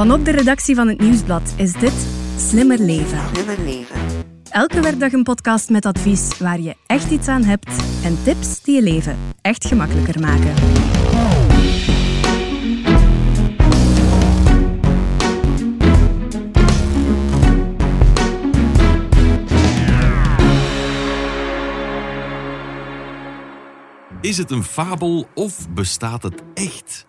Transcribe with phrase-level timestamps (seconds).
[0.00, 1.92] Vanop de redactie van het Nieuwsblad is dit
[2.36, 3.18] Slimmer Leven.
[3.32, 3.96] Slimmer leven.
[4.50, 7.68] Elke werkdag een podcast met advies waar je echt iets aan hebt
[8.04, 10.54] en tips die je leven echt gemakkelijker maken.
[24.20, 27.08] Is het een fabel of bestaat het echt?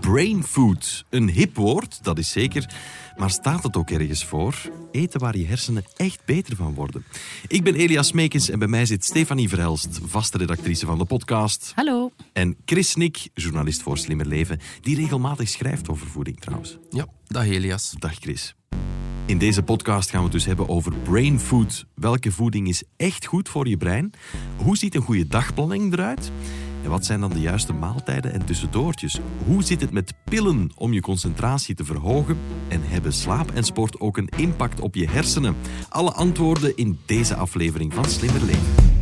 [0.00, 2.74] Brain food, een hip woord, dat is zeker.
[3.16, 4.54] Maar staat het ook ergens voor?
[4.90, 7.04] Eten waar je hersenen echt beter van worden.
[7.46, 11.72] Ik ben Elias Meekens en bij mij zit Stefanie Verhelst, vaste redactrice van de podcast.
[11.74, 12.12] Hallo.
[12.32, 16.78] En Chris Nick, journalist voor Slimmer Leven, die regelmatig schrijft over voeding trouwens.
[16.90, 17.94] Ja, dag Elias.
[17.98, 18.54] Dag Chris.
[19.26, 21.86] In deze podcast gaan we het dus hebben over brain food.
[21.94, 24.12] Welke voeding is echt goed voor je brein?
[24.56, 26.30] Hoe ziet een goede dagplanning eruit?
[26.82, 29.20] En wat zijn dan de juiste maaltijden en tussendoortjes?
[29.46, 32.36] Hoe zit het met pillen om je concentratie te verhogen?
[32.68, 35.56] En hebben slaap en sport ook een impact op je hersenen?
[35.88, 38.98] Alle antwoorden in deze aflevering van Slimmer Leven.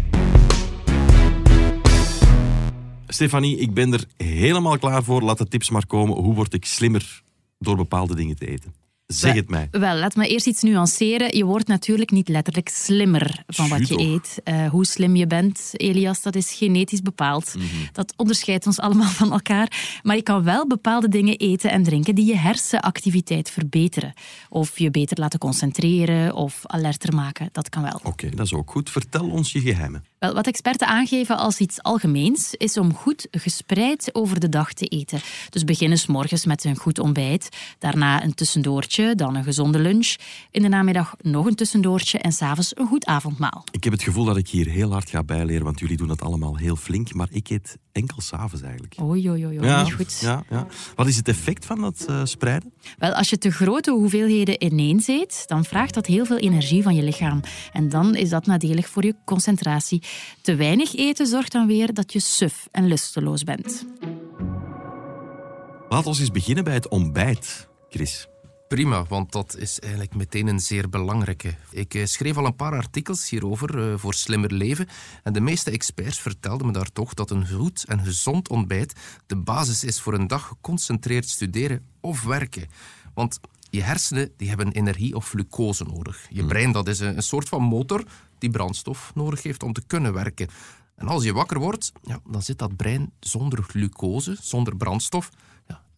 [3.06, 5.22] Stefanie, ik ben er helemaal klaar voor.
[5.22, 6.16] Laat de tips maar komen.
[6.16, 7.22] Hoe word ik slimmer
[7.58, 8.74] door bepaalde dingen te eten?
[9.08, 9.68] Zeg het mij.
[9.70, 11.36] Wel, laat me eerst iets nuanceren.
[11.36, 14.40] Je wordt natuurlijk niet letterlijk slimmer van wat je eet.
[14.44, 17.54] Eh, hoe slim je bent, Elias, dat is genetisch bepaald.
[17.54, 17.66] Mhm.
[17.92, 20.00] Dat onderscheidt ons allemaal van elkaar.
[20.02, 24.12] Maar je kan wel bepaalde dingen eten en drinken die je hersenactiviteit verbeteren.
[24.48, 27.48] Of je beter laten concentreren of alerter maken.
[27.52, 28.00] Dat kan wel.
[28.02, 28.90] Oké, dat is ook goed.
[28.90, 30.04] Vertel ons je geheimen.
[30.18, 34.86] Wel, wat experten aangeven als iets algemeens is om goed gespreid over de dag te
[34.86, 35.20] eten.
[35.50, 37.48] Dus beginnen 's morgens met een goed ontbijt,
[37.78, 40.14] daarna een tussendoortje, dan een gezonde lunch,
[40.50, 43.64] in de namiddag nog een tussendoortje en s'avonds een goed avondmaal.
[43.70, 46.22] Ik heb het gevoel dat ik hier heel hard ga bijleren, want jullie doen dat
[46.22, 48.94] allemaal heel flink, maar ik eet enkel s'avonds eigenlijk.
[49.02, 50.18] Oei, oei, oei, goed.
[50.20, 50.66] Ja, ja.
[50.94, 52.72] Wat is het effect van dat eh, spreiden?
[52.98, 56.94] Wel, als je te grote hoeveelheden ineens eet, dan vraagt dat heel veel energie van
[56.94, 57.40] je lichaam.
[57.72, 60.02] En dan is dat nadelig voor je concentratie.
[60.42, 63.86] Te weinig eten zorgt dan weer dat je suf en lusteloos bent.
[65.88, 68.28] Laat ons eens beginnen bij het ontbijt, Chris.
[68.68, 71.54] Prima, want dat is eigenlijk meteen een zeer belangrijke.
[71.70, 74.88] Ik eh, schreef al een paar artikels hierover eh, voor Slimmer Leven.
[75.22, 78.94] En de meeste experts vertelden me daar toch dat een goed en gezond ontbijt
[79.26, 82.68] de basis is voor een dag geconcentreerd studeren of werken.
[83.14, 83.40] Want
[83.70, 86.26] je hersenen die hebben energie of glucose nodig.
[86.30, 88.04] Je brein dat is een, een soort van motor
[88.38, 90.48] die brandstof nodig heeft om te kunnen werken.
[90.96, 95.30] En als je wakker wordt, ja, dan zit dat brein zonder glucose, zonder brandstof.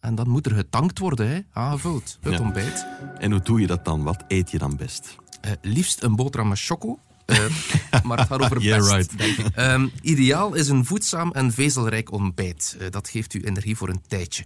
[0.01, 2.39] En dan moet er getankt worden, hè, aangevuld, het Ja.
[2.39, 2.85] ontbijt.
[3.17, 4.03] En hoe doe je dat dan?
[4.03, 5.15] Wat eet je dan best?
[5.41, 6.99] Eh, liefst een boterham met choco.
[7.25, 7.37] Eh,
[8.03, 9.17] maar het gaat over Yeah, best, right.
[9.17, 9.55] denk ik.
[9.55, 12.75] Ehm, ideaal is een voedzaam en vezelrijk ontbijt.
[12.79, 14.43] Eh, dat geeft u energie voor een tijdje.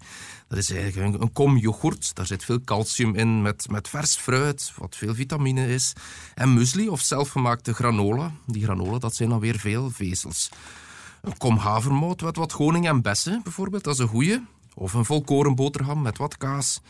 [0.48, 2.16] Dat is eigenlijk een, een kom yoghurt.
[2.16, 5.94] Daar zit veel calcium in, met, met vers fruit, wat veel vitamine is.
[6.36, 8.32] En muesli of zelfgemaakte granola.
[8.46, 10.50] Die granola, dat zijn dan weer veel vezels.
[11.22, 14.40] Een kom havermout met wat honing en bessen, bijvoorbeeld, dat is een goeie.
[14.76, 16.82] Of een volkorenboterham met wat kaas.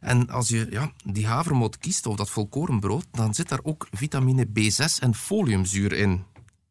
[0.00, 4.46] En als je ja, die havermout kiest of dat volkorenbrood, dan zit daar ook vitamine
[4.46, 6.24] B6 en foliumzuur in.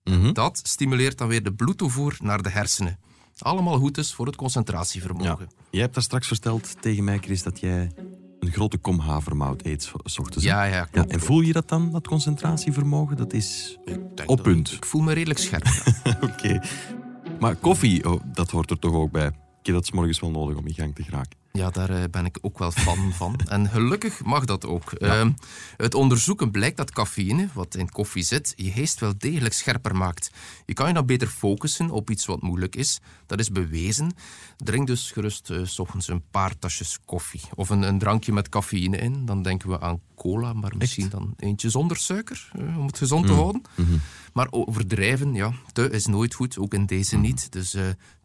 [0.03, 0.33] Mhm.
[0.33, 2.99] Dat stimuleert dan weer de bloedtoevoer naar de hersenen.
[3.37, 4.41] Allemaal goed is voor het Ja.
[4.41, 5.49] concentratievermogen.
[5.69, 7.91] Jij hebt daar straks verteld tegen mij, Chris, dat jij
[8.39, 10.45] een grote kom havermout eet s- ochtends.
[10.45, 11.11] Ja, ja, klopt.
[11.11, 13.17] En voel je dat dan, dat concentratievermogen?
[13.17, 13.77] Dat is
[14.25, 14.71] op punt.
[14.71, 15.65] Ik voel me redelijk scherp.
[16.03, 16.17] ja.
[16.29, 16.61] Oké.
[17.39, 19.31] Maar koffie, oh, dat hoort er toch ook bij.
[19.63, 21.38] Heb dat 's morgens wel nodig om in gang te geraken.
[21.59, 23.35] Ja, daar eh, ben ik ook wel fan van.
[23.47, 24.91] En gelukkig mag dat ook.
[24.91, 25.31] Ehm,
[25.77, 30.31] het onderzoeken blijkt dat cafeïne, wat in koffie zit, je geest wel degelijk scherper maakt.
[30.65, 32.99] Je kan je dan beter focussen op iets wat moeilijk is.
[33.25, 34.11] Dat is bewezen.
[34.57, 37.41] Drink dus gerust eh, s ochtends een paar tasjes koffie.
[37.55, 39.25] Of een, een drankje met cafeïne in.
[39.25, 43.25] Dan denken we aan cola, maar misschien dan eentje zonder suiker, eh, om het gezond
[43.25, 43.61] te houden.
[44.33, 47.51] Maar overdrijven, ja, te is nooit goed, ook in deze niet.
[47.51, 47.75] Dus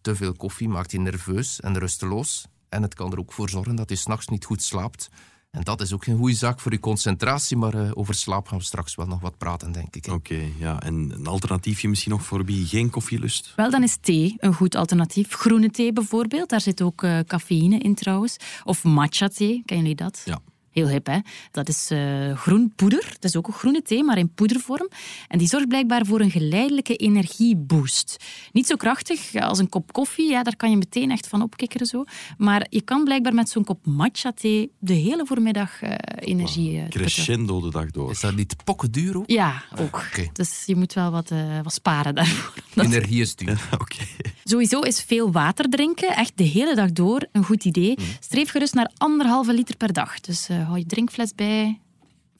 [0.00, 2.46] te veel koffie maakt je nerveus en rusteloos.
[2.74, 5.10] En het kan er ook voor zorgen dat je s'nachts niet goed slaapt.
[5.50, 8.58] En dat is ook geen goede zaak voor je concentratie, maar eh, over slaap gaan
[8.58, 10.04] we straks wel nog wat praten, denk ik.
[10.04, 10.12] hè.
[10.12, 10.80] Oké, ja.
[10.82, 13.52] En een alternatiefje misschien nog voor wie geen koffie lust?
[13.56, 15.32] Wel, dan is thee een goed alternatief.
[15.34, 18.36] Groene thee bijvoorbeeld, daar zit ook eh, cafeïne in trouwens.
[18.64, 20.22] Of matcha thee, kennen jullie dat?
[20.24, 20.38] Ja.
[20.74, 21.18] Heel hip, hè?
[21.50, 23.04] Dat is uh, groen poeder.
[23.12, 24.88] Dat is ook een groene thee, maar in poedervorm.
[25.28, 28.16] En die zorgt blijkbaar voor een geleidelijke energieboost.
[28.52, 31.86] Niet zo krachtig als een kop koffie, ja, daar kan je meteen echt van opkikkeren.
[31.86, 32.04] Zo.
[32.38, 36.88] Maar je kan blijkbaar met zo'n kop matcha thee de hele voormiddag uh, energie uh,
[36.88, 38.10] Crescendo de dag door.
[38.10, 39.30] Is dat niet pokken duur ook?
[39.30, 39.96] Ja, ook.
[40.10, 40.30] Okay.
[40.32, 41.32] Dus je moet wel wat,
[41.62, 42.52] wat sparen daarvoor.
[42.84, 43.68] Energie is duur.
[43.78, 44.04] Oké.
[44.44, 47.98] Sowieso is veel water drinken, echt de hele dag door, een goed idee.
[47.98, 48.04] Mm.
[48.20, 50.20] Streef gerust naar anderhalve liter per dag.
[50.20, 51.78] Dus hou je drinkfles bij.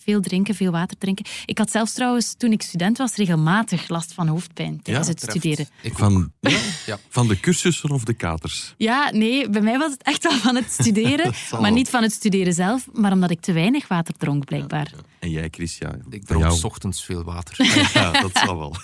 [0.04, 1.24] Veel drinken, veel water drinken.
[1.46, 5.68] Ik had zelfs trouwens, toen ik student was, regelmatig last van hoofdpijn tijdens het studeren.
[5.82, 6.32] Ik van,
[6.86, 6.98] ja.
[7.08, 8.74] van de cursussen of de katers?
[8.76, 11.32] Ja, nee, bij mij was het echt wel van het studeren.
[11.60, 14.92] maar niet van het studeren zelf, maar omdat ik te weinig water dronk, blijkbaar.
[15.18, 15.78] En jij, Chris?
[15.78, 16.62] Ja, ik dronk jou...
[16.62, 17.56] ochtends veel water.
[17.94, 18.76] ja, dat zal wel.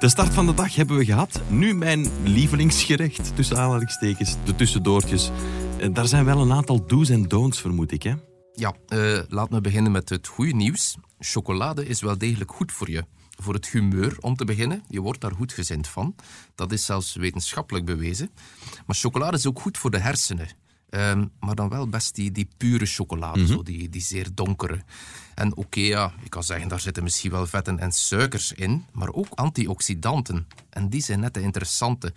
[0.00, 1.40] De start van de dag hebben we gehad.
[1.48, 5.30] Nu mijn lievelingsgerecht, tussen aanhalingstekens, de tussendoortjes.
[5.78, 8.14] Eh, daar zijn wel een aantal do's en don'ts, vermoed ik, hè?
[8.54, 10.96] Ja, uh, laat me beginnen met het goede nieuws.
[11.18, 13.04] Chocolade is wel degelijk goed voor je.
[13.42, 14.82] Voor het humeur, om te beginnen.
[14.88, 16.14] Je wordt daar goed gezind van.
[16.54, 18.30] Dat is zelfs wetenschappelijk bewezen.
[18.86, 20.48] Maar chocolade is ook goed voor de hersenen.
[20.90, 23.52] Ehm, maar dan wel best die, die pure chocolade, mhm.
[23.52, 24.82] zo die, die zeer donkere.
[25.34, 29.12] En oké, ja, je kan zeggen, daar zitten misschien wel vetten en suikers in, maar
[29.12, 30.46] ook antioxidanten.
[30.70, 32.12] En die zijn net de interessante.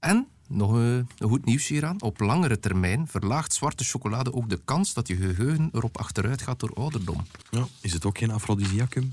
[0.00, 2.02] En nog een goed nieuws hieraan.
[2.02, 6.60] Op langere termijn verlaagt zwarte chocolade ook de kans dat je geheugen erop achteruit gaat
[6.60, 7.26] door ouderdom.
[7.50, 9.12] Ja, is het ook geen afrodisiacum?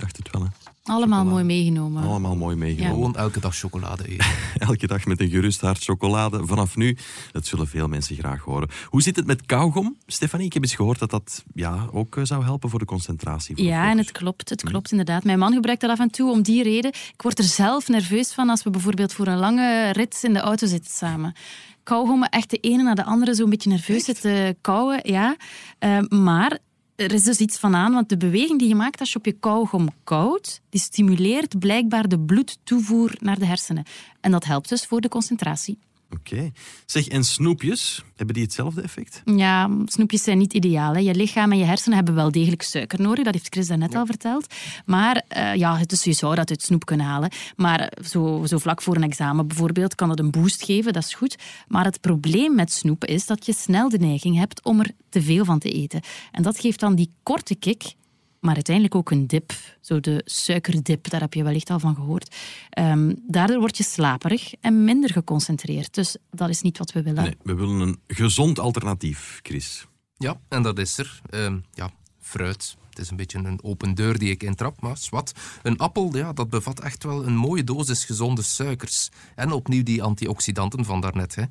[0.00, 0.48] Dacht het wel, hè?
[0.84, 2.02] Allemaal mooi meegenomen.
[2.02, 2.94] Allemaal mooi meegenomen.
[2.94, 4.26] Gewoon elke dag chocolade eten.
[4.68, 6.46] elke dag met een gerust hart chocolade.
[6.46, 6.96] Vanaf nu,
[7.32, 8.68] dat zullen veel mensen graag horen.
[8.86, 9.96] Hoe zit het met kauwgom?
[10.06, 13.62] Stefanie, ik heb eens gehoord dat dat ja, ook eh, zou helpen voor de concentratie.
[13.62, 14.48] ja, en het klopt.
[14.48, 14.96] Het klopt hm.
[14.96, 15.24] inderdaad.
[15.24, 16.90] Mijn man gebruikt dat af en toe om die reden.
[16.90, 20.40] Ik word er zelf nerveus van als we bijvoorbeeld voor een lange rit in de
[20.40, 21.34] auto zitten samen
[21.82, 25.00] kauwgommen echt de ene na de andere zo'n beetje nerveus zitten kauwen.
[25.02, 25.36] Ja.
[25.80, 26.58] Uh, maar
[27.00, 29.24] er is dus iets van aan, want de beweging die je maakt als je op
[29.24, 33.84] je kauwgom koudt, die stimuleert blijkbaar de bloedtoevoer naar de hersenen.
[34.20, 35.78] En dat helpt dus voor de concentratie.
[36.10, 36.50] Oké.
[36.86, 39.22] Zeg, en snoepjes, hebben die hetzelfde effect?
[39.24, 40.92] Ja, snoepjes zijn niet ideaal.
[40.92, 41.00] Hè.
[41.00, 43.24] Je lichaam en je hersenen hebben wel degelijk suiker nodig.
[43.24, 44.54] Dat heeft Chris daarnet al verteld.
[44.86, 47.30] Maar uh, ja, dus je zou dat uit snoep kunnen halen.
[47.56, 50.92] Maar zo, zo vlak voor een examen bijvoorbeeld kan dat een boost geven.
[50.92, 51.36] Dat is goed.
[51.68, 55.22] Maar het probleem met snoep is dat je snel de neiging hebt om er te
[55.22, 56.00] veel van te eten.
[56.32, 57.94] En dat geeft dan die korte kick
[58.40, 59.52] maar uiteindelijk ook een dip.
[59.80, 62.36] Zo de suikerdip, daar heb je wellicht al van gehoord.
[62.78, 65.94] Um, daardoor word je slaperig en minder geconcentreerd.
[65.94, 67.22] Dus dat is niet wat we willen.
[67.22, 69.86] Nee, we willen een gezond alternatief, Chris.
[70.16, 71.20] Ja, en dat is er.
[71.30, 72.76] Uh, ja, fruit.
[72.90, 75.32] Het is een beetje een open deur die ik intrap, maar wat.
[75.62, 79.10] Een appel, ja, dat bevat echt wel een mooie dosis gezonde suikers.
[79.34, 81.34] En opnieuw die antioxidanten van daarnet.
[81.34, 81.42] Hè.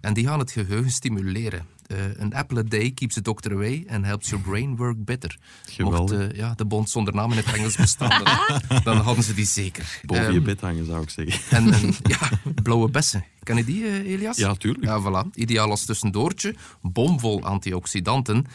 [0.00, 1.66] En die gaan het geheugen stimuleren.
[1.92, 5.38] Uh, een apple a day keeps the doctor away and helps your brain work better.
[5.78, 8.22] Mocht uh, ja, de bond zonder naam in het Engels bestaan,
[8.84, 10.00] dan, hadden ze die zeker.
[10.04, 11.56] Boven je ehm, bed hangen, zou ik zeggen.
[11.56, 12.30] En, en ja,
[12.62, 13.24] blauwe bessen.
[13.42, 14.36] Ken je die, uh, Elias?
[14.36, 14.84] Ja, tuurlijk.
[14.84, 15.30] Ja, voilà.
[15.34, 16.54] Ideaal als tussendoortje.
[16.82, 18.46] Bomvol antioxidanten.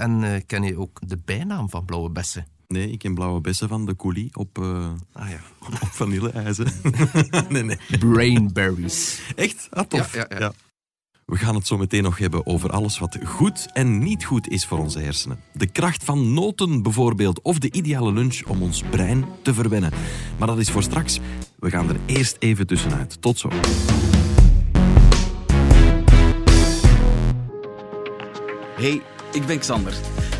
[0.00, 2.46] En ken je ook de bijnaam van blauwe bessen?
[2.68, 4.58] Nee, ik ken blauwe bessen van de coulis op,
[5.12, 5.40] ah, ja.
[6.00, 6.08] op
[7.48, 7.78] nee, nee.
[7.98, 9.20] Brainberries.
[9.36, 9.68] Echt?
[9.70, 10.14] Ah, tof.
[10.14, 10.26] ja.
[10.28, 10.38] ja.
[10.38, 10.52] ja.
[11.30, 14.66] We gaan het zo meteen nog hebben over alles wat goed en niet goed is
[14.66, 15.40] voor onze hersenen.
[15.52, 19.92] De kracht van noten bijvoorbeeld, of de ideale lunch om ons brein te verwennen.
[20.38, 21.20] Maar dat is voor straks.
[21.58, 23.22] We gaan er eerst even tussenuit.
[23.22, 23.48] Tot zo.
[28.76, 29.02] Hey,
[29.32, 29.94] ik ben Xander.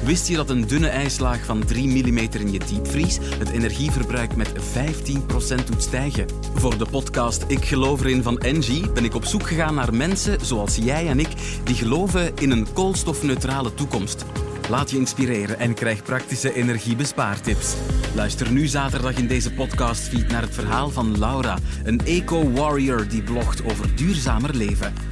[0.05, 4.53] Wist je dat een dunne ijslaag van 3 mm in je diepvries het energieverbruik met
[4.53, 6.27] 15% doet stijgen?
[6.55, 10.39] Voor de podcast Ik geloof erin van Engie ben ik op zoek gegaan naar mensen
[10.43, 11.29] zoals jij en ik
[11.65, 14.25] die geloven in een koolstofneutrale toekomst.
[14.69, 17.75] Laat je inspireren en krijg praktische energiebespaartips.
[18.15, 23.65] Luister nu zaterdag in deze podcastfeed naar het verhaal van Laura, een eco-warrior die blogt
[23.65, 25.10] over duurzamer leven.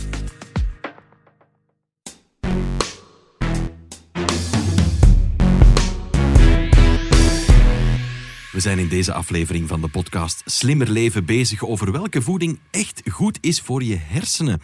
[8.59, 13.03] We zijn in deze aflevering van de podcast Slimmer Leven bezig over welke voeding echt
[13.11, 14.61] goed is voor je hersenen.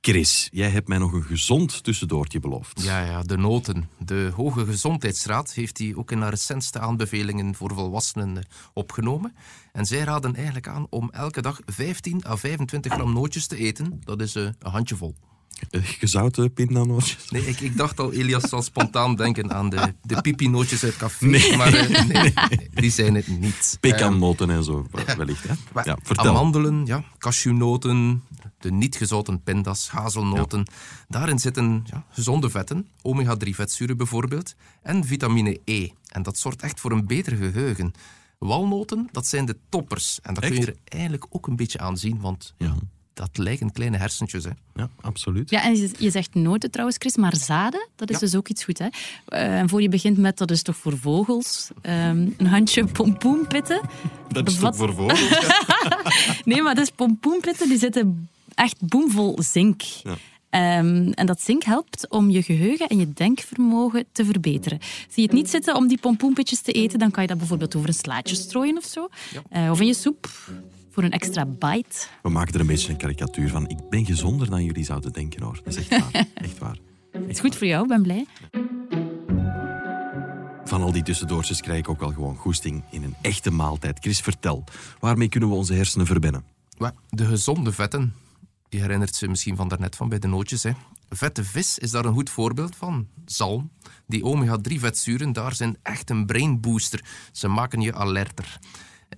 [0.00, 2.82] Chris, jij hebt mij nog een gezond tussendoortje beloofd.
[2.82, 3.88] Ja, ja, de noten.
[3.98, 9.34] De Hoge Gezondheidsraad heeft die ook in haar recentste aanbevelingen voor volwassenen eh, opgenomen.
[9.72, 14.00] En zij raden eigenlijk aan om elke dag 15 à 25 gram nootjes te eten.
[14.04, 15.14] Dat is uh, een handjevol.
[15.70, 17.28] Eh, gezouten pindanootjes?
[17.30, 21.26] Nee, ik, ik, dacht al, Elias zal spontaan denken aan de, de pipinootjes uit café.
[21.26, 21.56] Nee.
[21.56, 22.34] Maar uh, nee,
[22.70, 23.76] die zijn het niet.
[23.80, 25.44] Pekannoten en zo, wellicht.
[25.48, 25.82] Hè?
[25.82, 26.26] Ja, vertel.
[26.26, 28.22] Amandelen, ja, cashewnoten,
[28.58, 30.66] de niet gezouten pindas, hazelnoten.
[31.08, 35.88] Daarin zitten ja, gezonde vetten, omega-3 vetzuren bijvoorbeeld, en vitamine E.
[36.08, 37.92] En dat zorgt echt voor een beter geheugen.
[38.38, 40.18] Walnoten, dat zijn de toppers.
[40.22, 42.74] En dat kun je er eigenlijk ook een beetje aan zien, want Ja.
[43.14, 44.44] Dat lijken kleine hersentjes.
[44.44, 44.50] Hè.
[44.74, 45.50] Ja, absoluut.
[45.50, 48.20] Ja, en je, zegt noten trouwens, Chris, maar zaden, dat is Ja.
[48.20, 48.78] dus ook iets goed.
[48.78, 48.86] Hè?
[49.26, 53.80] Eh, en voor je begint met, dat is toch voor vogels, ehm, een handje pompoenpitten.
[54.28, 55.28] dat is bevat- toch voor vogels?
[56.44, 59.80] Nee, maar dus pompoenpitten die zitten echt boemvol zink.
[59.82, 60.14] Ja.
[60.50, 64.78] Ehm, en dat zink helpt om je geheugen en je denkvermogen te verbeteren.
[64.82, 67.76] Zie je het niet zitten om die pompoenpitjes te eten, dan kan je dat bijvoorbeeld
[67.76, 69.08] over een slaatje strooien of zo.
[69.50, 70.28] Eh, of in je soep,
[70.94, 72.06] voor een extra bite.
[72.22, 73.68] We maken er een beetje een karikatuur van.
[73.68, 75.60] Ik ben gezonder dan jullie zouden denken, hoor.
[75.64, 76.26] Dat is echt waar.
[76.34, 76.78] Echt waar.
[77.26, 78.26] is goed voor jou, ben blij.
[80.64, 83.98] Van al die tussendoortjes krijg ik ook wel gewoon goesting in een echte maaltijd.
[84.00, 84.64] Chris, vertel.
[85.00, 86.44] Waarmee kunnen we onze hersenen verbinden?
[87.08, 88.14] De gezonde vetten.
[88.68, 90.62] Je herinnert ze misschien van daarnet van bij de nootjes.
[90.62, 90.70] Hè.
[91.08, 93.08] Vette vis is daar een goed voorbeeld van.
[93.24, 93.70] Zalm.
[94.06, 97.04] Die omega-3 vetzuren, daar zijn echt een brain booster.
[97.32, 98.58] Ze maken je alerter.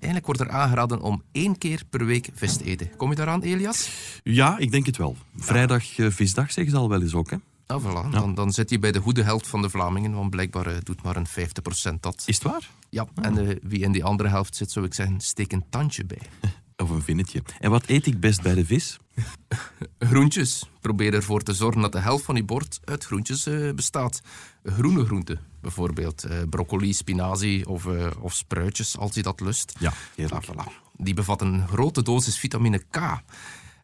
[0.00, 2.96] Eigenlijk wordt er aangeraden om één keer per week vis te eten.
[2.96, 3.90] Kom je daaraan, Elias?
[4.22, 5.16] Ja, ik denk het wel.
[5.36, 7.36] Vrijdag eh, visdag zeggen ze al wel eens ook, hè?
[7.66, 8.10] Ah, voilà.
[8.10, 11.02] Dan, dan zit je bij de goede helft van de Vlamingen, want blijkbaar eh, doet
[11.02, 12.22] maar een 50% dat.
[12.26, 12.70] Is het waar?
[12.90, 16.04] Ja, en eh, wie in die andere helft zit, zou ik zeggen, steek een tandje
[16.04, 16.22] bij.
[16.82, 17.42] Of een vinnetje.
[17.60, 18.98] En wat eet ik best bij de vis?
[19.98, 20.70] Groentjes.
[20.80, 24.22] Probeer ervoor te zorgen dat de helft van je bord uit groentjes bestaat.
[24.62, 29.74] Groene groenten, bijvoorbeeld eh, broccoli, spinazie of, eh, of spruitjes, als je dat lust.
[29.78, 30.48] Ja, heerlijk.
[30.48, 30.72] Ah, voilà.
[30.96, 32.96] Die bevatten een grote dosis vitamine K.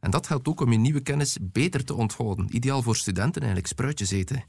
[0.00, 2.46] En dat helpt ook om je nieuwe kennis beter te onthouden.
[2.50, 4.44] Ideaal voor studenten eigenlijk, spruitjes eten.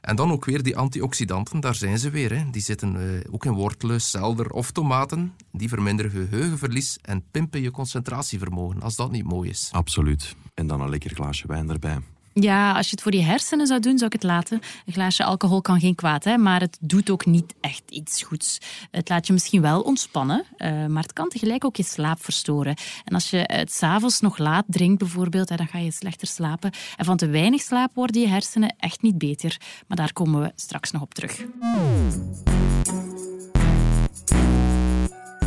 [0.00, 2.38] En dan ook weer die antioxidanten, daar zijn ze weer.
[2.38, 2.50] Hè.
[2.50, 5.32] Die zitten eh, ook in wortelen, selder of tomaten.
[5.52, 9.68] Die verminderen geheugenverlies en pimpen je concentratievermogen, als dat niet mooi is.
[9.72, 10.36] Absoluut.
[10.54, 11.98] En dan een lekker glaasje wijn erbij.
[12.40, 14.60] Ja, als je het voor je hersenen zou doen, zou ik het laten.
[14.86, 18.58] Een glaasje alcohol kan geen kwaad, hè, maar het doet ook niet echt iets goeds.
[18.90, 22.76] Het laat je misschien wel ontspannen, eh, maar het kan tegelijk ook je slaap verstoren.
[23.04, 26.70] En als je het s'avonds nog laat drinkt bijvoorbeeld, dan ga je slechter slapen.
[26.96, 29.60] En van te weinig slaap worden je hersenen echt niet beter.
[29.86, 31.44] Maar daar komen we straks nog op terug.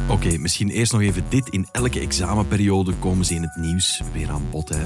[0.09, 1.49] Oké, misschien eerst nog even dit.
[1.49, 4.69] In elke examenperiode komen ze in het nieuws weer aan bod.
[4.69, 4.83] Eh,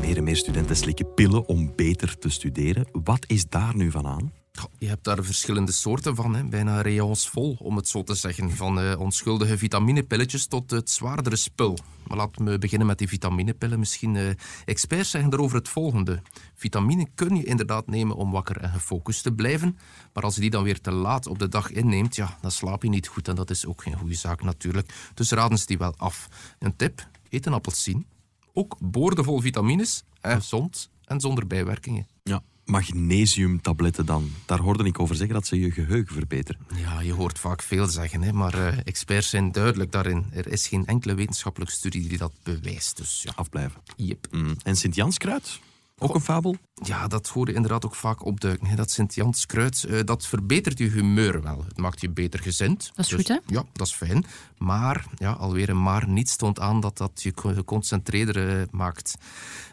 [0.00, 2.86] Meer en meer studenten slikken pillen om beter te studeren.
[2.92, 4.32] Wat is daar nu van aan?
[4.78, 6.44] Je hebt daar verschillende soorten van, hè.
[6.44, 8.50] bijna rayons vol, om het zo te zeggen.
[8.50, 11.78] Van eh, onschuldige vitaminepilletjes tot het zwaardere spul.
[12.06, 13.78] Maar laten we beginnen met die vitaminepillen.
[13.78, 14.30] Misschien eh,
[14.64, 16.22] experts zeggen erover het volgende.
[16.54, 19.78] Vitamine kun je inderdaad nemen om wakker en gefocust te blijven.
[20.12, 22.82] Maar als je die dan weer te laat op de dag inneemt, ja, dan slaap
[22.82, 23.28] je niet goed.
[23.28, 25.10] En dat is ook geen goede zaak natuurlijk.
[25.14, 26.28] Dus raden ze die wel af.
[26.58, 28.06] Een tip, eet een appelsien.
[28.52, 32.06] Ook boordevol vitamines, gezond en zonder bijwerkingen.
[32.22, 32.42] Ja.
[32.70, 34.30] Magnesiumtabletten dan.
[34.46, 36.60] Daar hoorde ik over zeggen dat ze je geheugen verbeteren.
[36.76, 40.24] Ja, je hoort vaak veel zeggen, hè, maar eh, experts zijn duidelijk daarin.
[40.32, 42.96] Er is geen enkele wetenschappelijke studie die dat bewijst.
[42.96, 43.80] Dus ja, Afblijven.
[43.96, 44.26] yep.
[44.30, 44.56] Mm.
[44.62, 45.60] En Sint-Janskruid?
[46.02, 46.56] Ook een fabel?
[46.82, 48.66] ja dat hoor je inderdaad ook vaak opduiken.
[48.66, 48.74] Hè.
[48.76, 51.64] Dat Sint-Janskruid, eh, dat verbetert je humeur wel.
[51.68, 52.90] Het maakt je beter gezind.
[52.94, 53.36] Dat is Dus, goed, hè?
[53.46, 54.24] Ja, dat is fijn.
[54.58, 59.14] Maar, ja, alweer een maar, niets toont aan dat dat je co- geconcentreerder eh, maakt.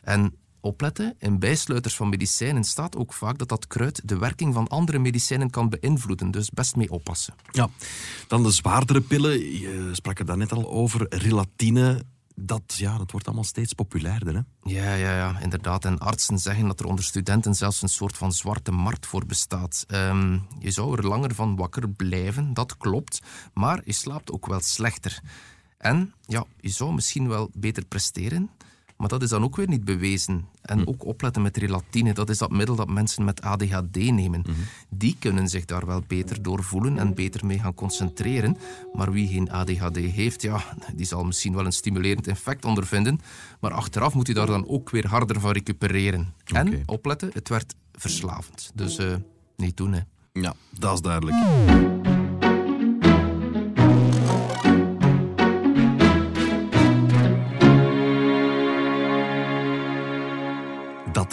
[0.04, 0.34] En
[0.68, 5.00] opletten, in bijsluiters van medicijnen staat ook vaak dat dat kruid de werking van andere
[5.00, 6.32] medicijnen kan beïnvloeden.
[6.32, 7.34] Dus best mee oppassen.
[7.52, 7.70] Ja.
[8.28, 9.60] Dan de zwaardere pillen.
[9.60, 11.06] Je sprak er daarnet al over.
[11.10, 12.04] Relatine.
[12.40, 14.34] Dat, ja, dat wordt allemaal steeds populairder.
[14.34, 14.72] Hè?
[14.72, 15.86] Ja, ja, ja, inderdaad.
[15.86, 19.84] En artsen zeggen dat er onder studenten zelfs een soort van zwarte markt voor bestaat.
[19.88, 23.22] Ehm, je zou er langer van wakker blijven, dat klopt.
[23.54, 25.22] Maar je slaapt ook wel slechter.
[25.78, 28.50] En ja, je zou misschien wel beter presteren.
[28.98, 30.46] Maar dat is dan ook weer niet bewezen.
[30.62, 34.44] En ook opletten met relatine, dat is dat middel dat mensen met ADHD nemen.
[34.90, 38.58] Die kunnen zich daar wel beter door voelen en beter mee gaan concentreren.
[38.94, 40.64] Maar wie geen ADHD heeft, ja,
[40.96, 43.20] die zal misschien wel een stimulerend effect ondervinden.
[43.60, 46.34] Maar achteraf moet hij daar dan ook weer harder van recupereren.
[46.46, 48.72] En opletten, het werd verslavend.
[48.74, 49.16] Dus eh,
[49.56, 50.02] niet doen, hè.
[50.34, 52.07] Ja, dat is duidelijk.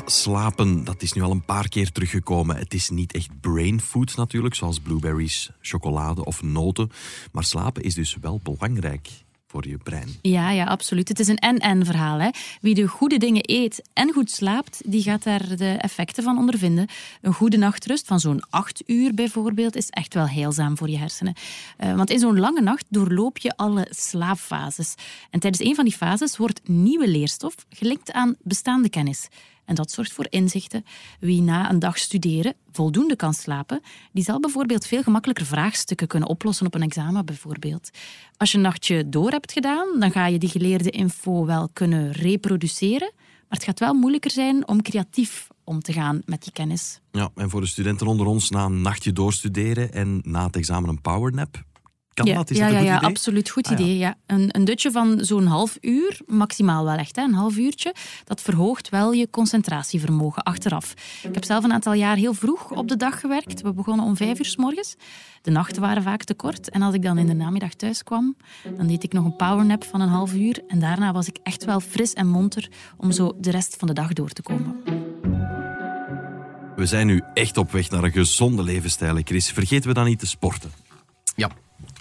[0.04, 2.56] Slapen, dat is nu al een paar keer teruggekomen.
[2.56, 6.90] Het is niet echt brain food natuurlijk, zoals blueberries, chocolade of noten.
[7.32, 9.08] Maar slapen is dus wel belangrijk
[9.46, 10.08] voor je brein.
[10.22, 11.08] Ja, ja, absoluut.
[11.08, 12.20] Het is een en-en verhaal.
[12.20, 12.28] Hè.
[12.60, 16.88] Wie de goede dingen eet en goed slaapt, die gaat daar de effecten van ondervinden.
[17.20, 21.34] Een goede nachtrust van zo'n acht uur bijvoorbeeld is echt wel heilzaam voor je hersenen.
[21.84, 24.94] Uh, want in zo'n lange nacht doorloop je alle slaapfases.
[25.30, 29.28] En tijdens een van die fases wordt nieuwe leerstof gelinkt aan bestaande kennis.
[29.64, 30.84] En dat zorgt voor inzichten.
[31.20, 33.80] Wie na een dag studeren voldoende kan slapen,
[34.12, 37.90] die zal bijvoorbeeld veel gemakkelijker vraagstukken kunnen oplossen op een examen bijvoorbeeld.
[38.36, 42.12] Als je een nachtje door hebt gedaan, dan ga je die geleerde info wel kunnen
[42.12, 47.00] reproduceren, maar het gaat wel moeilijker zijn om creatief om te gaan met die kennis.
[47.12, 50.88] Ja, en voor de studenten onder ons, na een nachtje doorstuderen en na het examen
[50.88, 51.64] een powernap,
[52.14, 52.50] kan ja, dat?
[52.50, 53.08] Is ja, dat een ja, goed ja idee?
[53.08, 53.50] absoluut.
[53.50, 53.98] Goed Ah, idee.
[53.98, 54.14] Ja.
[54.26, 57.94] Een, een dutje van zo'n half uur, maximaal wel echt, hè, een half uurtje,
[58.24, 60.94] dat verhoogt wel je concentratievermogen achteraf.
[61.22, 63.62] Ik heb zelf een aantal jaar heel vroeg op de dag gewerkt.
[63.62, 64.94] We begonnen om vijf uur s morgens.
[65.42, 66.70] De nachten waren vaak te kort.
[66.70, 68.36] En als ik dan in de namiddag thuis kwam,
[68.76, 70.62] dan deed ik nog een powernap van een half uur.
[70.68, 73.94] En daarna was ik echt wel fris en monter om zo de rest van de
[73.94, 74.76] dag door te komen.
[76.76, 79.50] We zijn nu echt op weg naar een gezonde levensstijl, Chris.
[79.50, 80.72] Vergeten we dan niet te sporten?
[81.36, 81.50] Ja,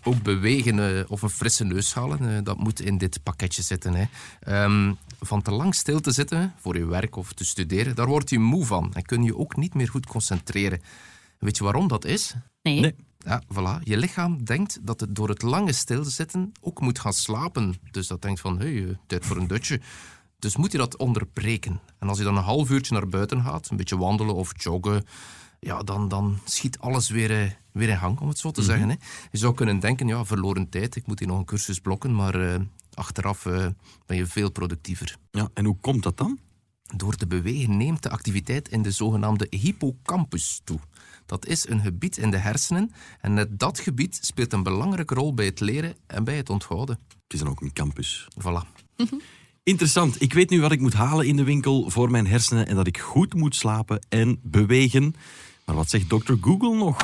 [0.03, 3.93] ook bewegen eh, of een frisse neus halen, eh, dat moet in dit pakketje zitten.
[3.93, 4.05] Hè.
[4.39, 8.29] Ehm, van te lang stil te zitten voor je werk of te studeren, daar word
[8.29, 10.81] je moe van en kun je ook niet meer goed concentreren.
[11.39, 12.33] Weet je waarom dat is?
[12.61, 12.79] Nee.
[12.79, 12.95] Nee.
[13.17, 13.83] Ja, voilà.
[13.83, 17.75] Je lichaam denkt dat het door het lange stilzitten ook moet gaan slapen.
[17.91, 19.79] Dus dat denkt van, hé, hey, eh, tijd voor een dutje.
[20.39, 21.79] Dus moet je dat onderbreken.
[21.99, 25.05] En als je dan een half uurtje naar buiten gaat, een beetje wandelen of joggen,
[25.63, 28.89] ja, dan, dan schiet alles weer, eh, weer in gang, om het zo te zeggen.
[28.89, 28.95] Hè.
[29.31, 32.35] Je zou kunnen denken, ja, verloren tijd, ik moet hier nog een cursus blokken, maar
[32.35, 32.59] eh,
[32.93, 33.67] achteraf eh,
[34.05, 35.17] ben je veel productiever.
[35.31, 36.39] Ja, en hoe komt dat dan?
[36.95, 40.79] Door te bewegen neemt de activiteit in de zogenaamde hippocampus toe.
[41.25, 42.91] Dat is een gebied in de hersenen
[43.21, 46.99] en net dat gebied speelt een belangrijke rol bij het leren en bij het onthouden.
[47.07, 48.27] Het is dan ook een campus.
[48.39, 48.83] Voilà.
[49.63, 50.21] Interessant.
[50.21, 52.87] Ik weet nu wat ik moet halen in de winkel voor mijn hersenen en dat
[52.87, 55.15] ik goed moet slapen en bewegen.
[55.65, 56.97] Maar wat zegt dokter Google nog?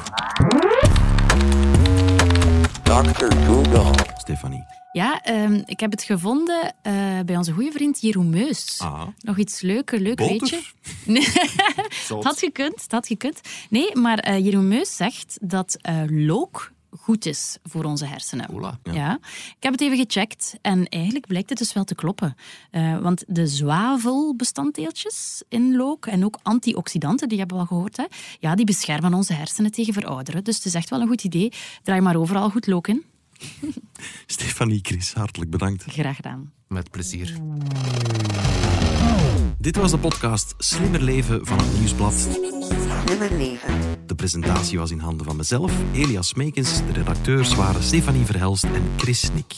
[2.83, 3.35] Dr.
[3.45, 3.91] Google.
[4.17, 4.63] Stefanie.
[4.91, 6.93] Ja, ehm, ik heb het gevonden eh,
[7.25, 8.79] bij onze goede vriend Jeroen Meus.
[8.81, 9.01] Ah.
[9.19, 10.37] Nog iets leuk, een leuk Boter?
[10.39, 10.61] weetje.
[11.05, 11.25] Nee,
[12.07, 13.41] het had gekund, het had gekund.
[13.69, 18.47] Nee, maar eh, Jeroen Meus zegt dat eh, look goed is voor onze hersenen.
[18.83, 19.19] Ja.
[19.57, 22.35] Ik heb het even gecheckt en eigenlijk blijkt het dus wel te kloppen.
[22.71, 28.05] Eh, want de zwavelbestanddeeltjes in look en ook antioxidanten, die hebben we al gehoord, hè?
[28.39, 30.43] Ja, die beschermen onze hersenen tegen verouderen.
[30.43, 31.51] Dus het is echt wel een goed idee.
[31.83, 33.03] Draai maar overal goed look in.
[34.25, 35.83] Stefanie, Chris, hartelijk bedankt.
[35.87, 36.51] Graag gedaan.
[36.67, 37.37] Met plezier.
[39.57, 42.27] Dit was de podcast Slimmer Leven van het Nieuwsblad.
[43.17, 43.73] Leven.
[44.05, 46.81] De presentatie was in handen van mezelf, Elias Meekens.
[46.85, 49.55] De redacteurs waren Stefanie Verhelst en Chris Nick.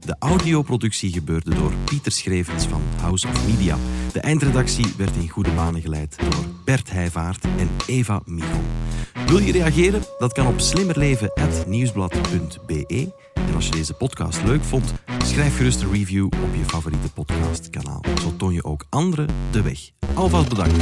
[0.00, 3.76] De audioproductie gebeurde door Pieter Schrevens van House of Media.
[4.12, 8.60] De eindredactie werd in goede banen geleid door Bert Heijvaart en Eva Michel.
[9.26, 10.02] Wil je reageren?
[10.18, 13.12] Dat kan op slimmerleven.nieuwsblad.be.
[13.34, 14.92] En als je deze podcast leuk vond,
[15.24, 18.04] schrijf gerust een review op je favoriete podcastkanaal.
[18.20, 19.90] Zo toon je ook anderen de weg.
[20.14, 20.76] Alvast bedankt.